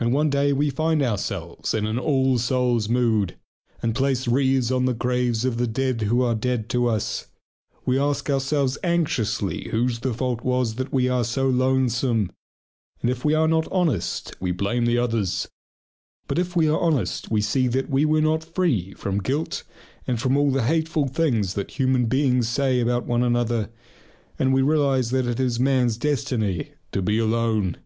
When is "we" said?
0.52-0.70, 7.86-7.96, 10.92-11.08, 13.24-13.34, 14.40-14.50, 16.56-16.68, 17.30-17.40, 17.88-18.04, 24.52-24.60